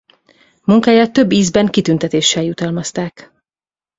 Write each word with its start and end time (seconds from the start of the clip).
Munkáját 0.63 1.13
több 1.13 1.31
ízben 1.31 1.67
kitüntetéssel 1.67 2.43
jutalmazták. 2.43 3.31